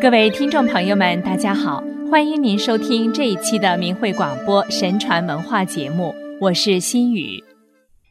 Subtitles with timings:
[0.00, 7.42] 各位听众朋友们，大家好，欢迎您收听这一期的明慧广播神传文化节目，我是心雨。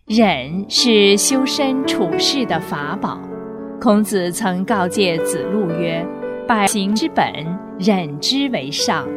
[0.07, 3.19] 忍是修身处世的法宝，
[3.79, 6.05] 孔子曾告诫子路曰
[6.47, 7.25] ：“百行之本，
[7.79, 9.07] 忍之为上。”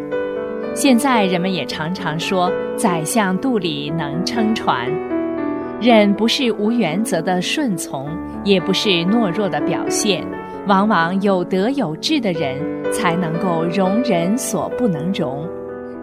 [0.75, 4.87] 现在人们也常常说“宰相肚里能撑船”，
[5.80, 8.09] 忍不是无原则的顺从，
[8.45, 10.23] 也不是懦弱的表现。
[10.66, 12.61] 往往有德有智的人
[12.93, 15.47] 才能够容人所不能容，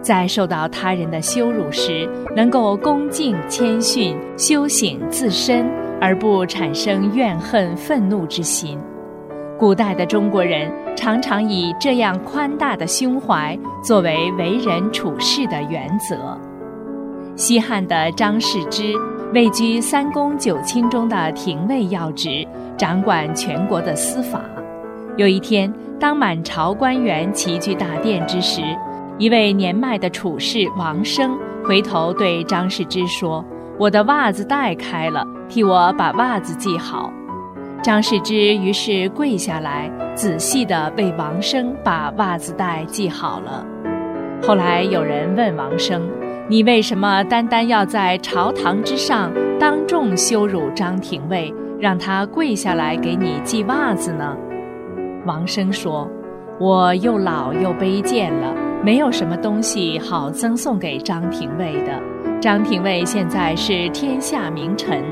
[0.00, 5.66] 在受到他人的羞辱时，能够恭敬谦逊，修醒自身，
[6.00, 8.78] 而不产生怨恨愤怒之心。
[9.58, 16.38] 古代的中国人常常以这样宽大的胸怀作为为人处事的原则。
[17.36, 18.94] 西汉的张世之
[19.32, 22.46] 位居三公九卿中的廷尉要职，
[22.76, 24.40] 掌管全国的司法。
[25.16, 28.62] 有一天，当满朝官员齐聚大殿之时，
[29.18, 33.44] 一位年迈的处士王生回头对张世之说
[33.78, 37.12] ：“我的袜子带开了，替我把袜子系好。”
[37.80, 43.64] 张世之于是跪下来，仔细地为王生把袜子带系好了。
[44.42, 46.02] 后来有人问王生
[46.48, 54.36] ：“你为什么单单要在朝堂之上当众羞辱张廷尉，让他跪下来给你系袜子呢？”
[55.26, 56.08] 王生说
[56.60, 62.00] ：“我又老又卑贱了，没有什么东西好赠送给张廷尉的。
[62.40, 65.02] 张廷尉现在是天下名臣，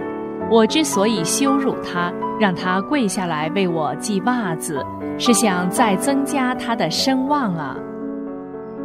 [0.50, 4.84] 我之所以羞辱他，让他跪下来为我系袜子，
[5.18, 7.76] 是想再增加他的声望啊。”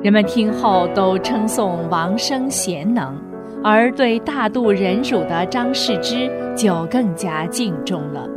[0.01, 3.17] 人们听后都称颂王生贤能，
[3.63, 8.27] 而对大度忍辱的张世之就更加敬重了。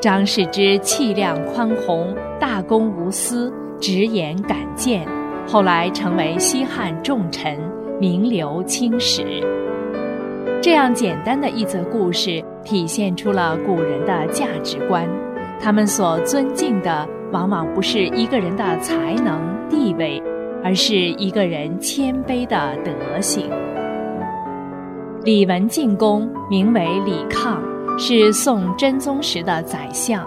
[0.00, 5.06] 张世之气量宽宏，大公无私，直言敢谏，
[5.46, 7.58] 后来成为西汉重臣，
[7.98, 9.24] 名留青史。
[10.60, 15.08] 这样简单的一则故事，体现出了古人的价值观。
[15.60, 20.22] 他们所尊敬的，往往不是一个人的才能、地位，
[20.62, 23.50] 而是一个人谦卑的德行。
[25.28, 27.62] 李文进公名为李抗。
[27.98, 30.26] 是宋真宗时的宰相。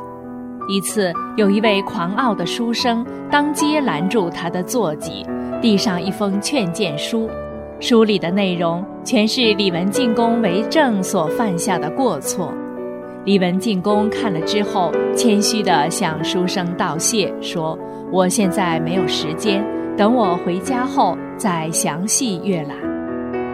[0.70, 5.26] 一次，有一位狂傲的书生当街拦住他的坐骑，
[5.60, 7.28] 递上一封劝谏书。
[7.80, 12.54] 书里的内容全是李文进公为政所犯下的过错。
[13.26, 17.76] 李文进公看了之后，谦虚地向书生道谢，说
[18.14, 19.66] ：“我现在没有时间，
[19.98, 22.78] 等我回家后再详细阅览。”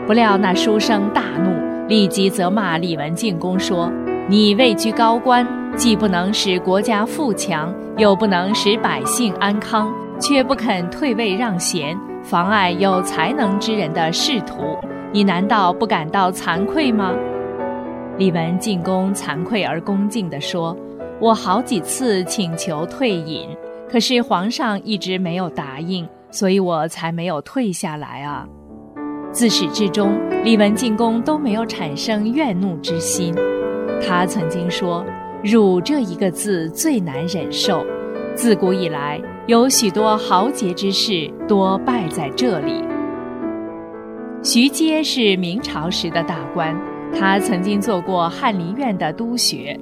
[0.07, 1.51] 不料那书生大怒，
[1.89, 3.91] 立即责骂李文进公说。
[4.29, 5.45] 你位居高官，
[5.75, 14.77] 既不能使国家富强，又不能使百姓安康，却不肯退位让贤，妨碍有才能之人的仕途，
[15.11, 17.11] 你难道不感到惭愧吗？
[18.17, 20.73] 李文进公惭愧而恭敬地说
[21.19, 23.49] ：“我好几次请求退隐，
[23.91, 28.47] 可是皇上一直没有答应，所以我才没有退下来啊。”
[29.31, 33.35] 自始至终，李文进公都没有产生怨怒之心。
[34.01, 35.05] 他曾经说
[35.43, 37.85] ：“辱这一个字最难忍受。
[38.33, 42.83] 自古以来，有许多豪杰之士多败在这里。”
[44.43, 46.75] 徐阶是明朝时的大官，
[47.13, 49.79] 他曾经做过翰林院的督学。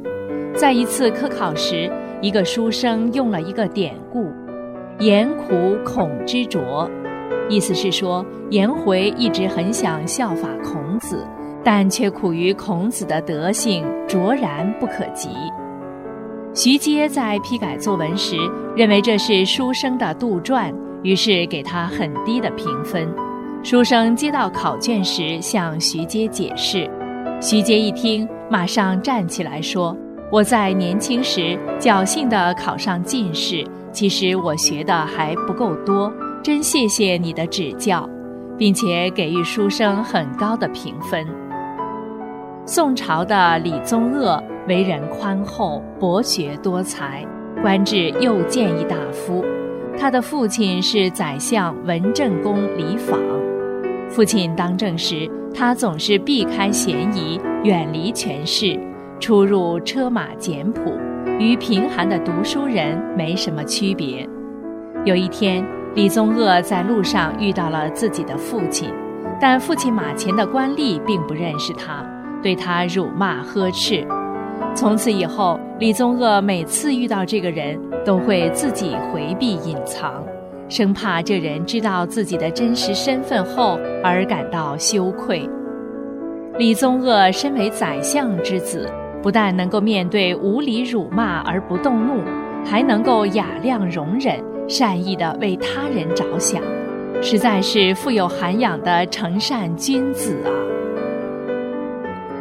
[0.54, 1.90] 在一次科考时，
[2.22, 4.32] 一个书生用了一个典故
[5.00, 6.90] ：“颜苦恐之拙”，
[7.50, 11.26] 意思是说颜回一直很想效法孔子。
[11.68, 15.30] 但却苦于孔子的德性卓然不可及。
[16.54, 18.38] 徐阶在批改作文时，
[18.76, 23.12] 认为这是书生的杜撰，于是给他很低的评分。
[23.64, 26.88] 书生接到考卷时，向徐阶解释，
[27.42, 29.98] 徐阶一听，马上站起来说
[30.32, 36.14] ：“我在年轻时侥幸地考上进士，其实我学的还不够多，
[36.46, 38.08] 真谢谢你的指教，
[38.56, 41.26] 并且给予书生很高的评分。”
[42.68, 47.26] 宋朝的李宗鄂为人宽厚、博学多才，
[47.64, 49.44] 官至右谏议大夫。
[49.98, 53.18] 他的父亲是宰相文正公李昉。
[54.08, 58.80] 父亲当政时，他总是避开嫌疑，远离权势，
[59.20, 60.94] 出入车马简朴，
[61.40, 64.30] 与贫寒的读书人没什么区别。
[65.06, 65.66] 有一天，
[65.96, 68.90] 李宗鄂在路上遇到了自己的父亲，
[69.40, 72.06] 但父亲马前的官吏并不认识他。
[72.44, 74.06] 对他辱骂呵斥，
[74.76, 80.22] 从此以后，李宗鄂每次遇到这个人，都会自己回避隐藏，
[80.68, 85.50] 生怕这人知道自己的真实身份后而感到羞愧。
[86.58, 88.92] 李宗鄂身为宰相之子，
[89.24, 92.22] 不但能够面对无理辱骂而不动怒，
[92.66, 94.38] 还能够雅量容忍，
[94.68, 96.62] 善意的为他人着想，
[97.22, 100.52] 实在是富有涵养的诚善君子啊。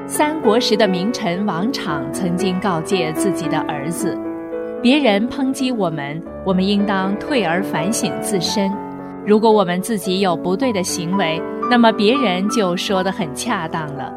[0.06, 4.17] 三国时的名臣王昶曾经告诫自己的儿子
[4.81, 8.71] ：“别人抨击我们，我们应当退而反省自身。
[9.26, 11.41] 如果我们自己有不对的行为，
[11.71, 14.12] 那么别人就说得很恰当了；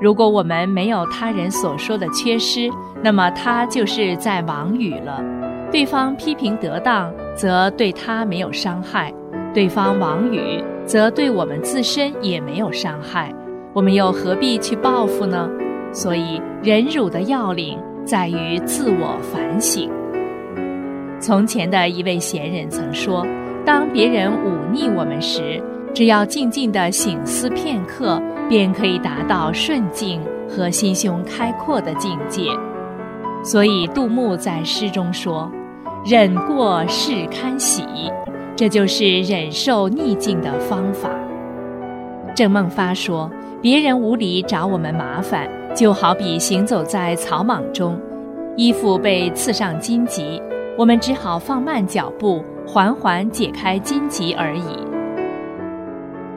[0.00, 2.70] 如果我们没有他人所说的缺失，
[3.02, 5.24] 那么他就是在妄语了。
[5.70, 9.12] 对方批评得当，则对他没有伤害；
[9.54, 13.32] 对方妄语，则对我们自身也没有伤害。”
[13.72, 15.48] 我们又何必去报复呢？
[15.92, 19.88] 所以忍辱的要领在于自我反省。
[21.20, 23.24] 从前的一位贤人曾说
[23.64, 25.62] ：“当别人忤逆我们时，
[25.94, 32.50] 只要静静的醒思片刻，便可以达到顺境和心胸开阔的境界。”
[33.44, 35.50] 所以杜牧在诗中说
[36.04, 37.84] ：“忍过是堪喜”，
[38.56, 41.10] 这就是忍受逆境的方法。
[42.34, 43.30] 郑孟发说。
[43.62, 48.00] 别人无理找我们麻烦，就好比行走在草莽中，
[48.56, 50.40] 衣服被刺上荆棘，
[50.78, 54.62] 我们只好放慢脚步，缓缓解开荆棘而已。《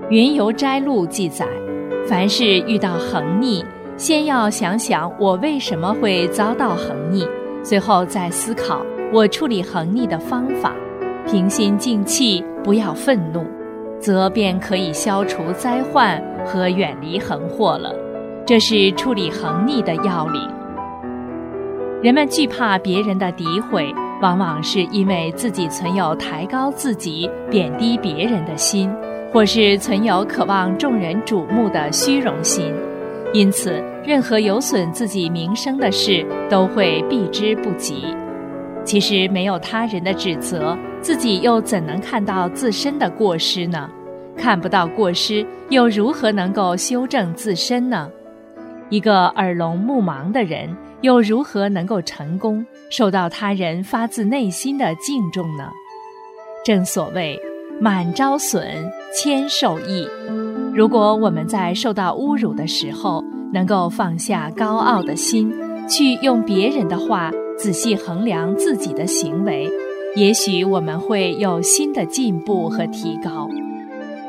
[0.10, 1.48] 云游斋录》记载，
[2.06, 3.64] 凡事遇到横逆，
[3.96, 7.26] 先要想想我为什么会遭到横逆，
[7.64, 8.82] 随后再思考
[9.14, 10.74] 我处理横逆的方法，
[11.28, 13.46] 平心静气，不要愤怒。
[14.00, 17.94] 则便可以消除灾患和远离横祸了，
[18.44, 20.42] 这是处理横逆的要领。
[22.02, 28.92] 人们惧怕别人的诋毁，往往是因为自己存有抬高自己、贬低别人的心，
[29.32, 32.74] 或是存有渴望众人瞩目的虚荣心，
[33.32, 38.08] 因此任何有损自己名声的事都会避之不及。
[38.84, 40.78] 其实没有他人的指责。
[41.02, 43.90] 自己又怎能看到自身的过失呢？
[44.38, 48.10] 看不到过失，又如何能够修正自身呢？
[48.90, 55.70] 一个耳聋目盲的人，又如何能够成功，受到他人发自内心的敬重呢？
[56.66, 57.40] 正所谓
[57.82, 58.66] “满招损，
[59.14, 60.08] 谦受益”。
[60.74, 65.54] 如果我们在受到侮辱的时候，能够放下高傲的心，
[65.88, 69.70] 去用别人的话仔细衡量自己的行为。
[70.16, 73.50] 也许我们会有新的进步和提高。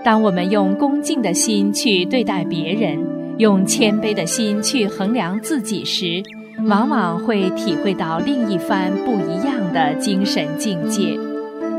[0.03, 2.99] 当我们用恭敬的心去对待别人，
[3.39, 6.23] 用谦卑的心去衡量自己时，
[6.67, 11.19] 往往会体会到另一番不一样的精神境界。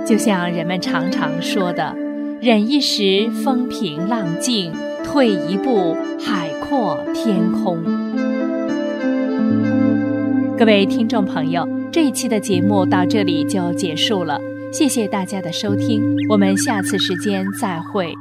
[0.06, 1.96] 就像人们常常说的
[2.40, 4.72] ：“忍一时风平浪静，
[5.04, 7.84] 退一步海阔天空。”
[10.58, 11.68] 各位听众朋友。
[11.92, 14.40] 这一期的节目到这里就结束了，
[14.72, 18.14] 谢谢大家的收听，我们下次时间再会。